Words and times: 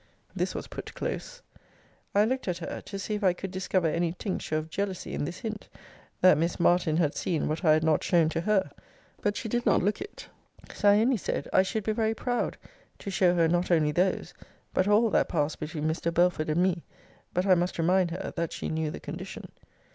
This 0.35 0.55
was 0.55 0.65
put 0.65 0.95
close. 0.95 1.43
I 2.15 2.25
looked 2.25 2.47
at 2.47 2.57
her, 2.57 2.81
to 2.85 2.97
see 2.97 3.13
if 3.13 3.23
I 3.23 3.33
could 3.33 3.51
discover 3.51 3.85
any 3.87 4.13
tincture 4.13 4.57
of 4.57 4.71
jealousy 4.71 5.13
in 5.13 5.25
this 5.25 5.41
hint; 5.41 5.69
that 6.21 6.39
Miss 6.39 6.59
Martin 6.59 6.97
had 6.97 7.13
seen 7.13 7.47
what 7.47 7.63
I 7.63 7.73
had 7.73 7.83
not 7.83 8.03
shown 8.03 8.27
to 8.29 8.41
her. 8.41 8.71
But 9.21 9.37
she 9.37 9.47
did 9.47 9.63
not 9.63 9.83
look 9.83 10.01
it: 10.01 10.27
so 10.73 10.89
I 10.89 11.01
only 11.01 11.17
said, 11.17 11.47
I 11.53 11.61
should 11.61 11.83
be 11.83 11.91
very 11.91 12.15
proud 12.15 12.57
to 12.97 13.11
show 13.11 13.35
her 13.35 13.47
not 13.47 13.69
only 13.69 13.91
those, 13.91 14.33
but 14.73 14.87
all 14.87 15.11
that 15.11 15.29
passed 15.29 15.59
between 15.59 15.85
Mr. 15.87 16.11
Belford 16.11 16.49
and 16.49 16.63
me; 16.63 16.81
but 17.31 17.45
I 17.45 17.53
must 17.53 17.77
remind 17.77 18.09
her, 18.09 18.33
that 18.35 18.53
she 18.53 18.69
knew 18.69 18.89
the 18.89 18.99
condition. 18.99 19.51